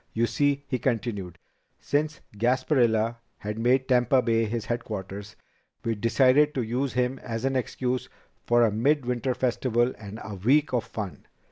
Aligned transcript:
You 0.13 0.25
see," 0.25 0.63
he 0.67 0.79
continued, 0.79 1.37
"since 1.79 2.21
Gasparilla 2.35 3.17
had 3.37 3.59
made 3.59 3.87
Tampa 3.87 4.23
Bay 4.23 4.45
his 4.45 4.65
headquarters, 4.65 5.35
we 5.85 5.93
decided 5.93 6.55
to 6.55 6.63
use 6.63 6.93
him 6.93 7.19
as 7.19 7.45
an 7.45 7.55
excuse 7.55 8.09
for 8.43 8.63
a 8.65 8.71
mid 8.71 9.05
winter 9.05 9.35
festival 9.35 9.93
and 9.99 10.19
a 10.23 10.33
week 10.37 10.73
of 10.73 10.85
fun. 10.85 11.27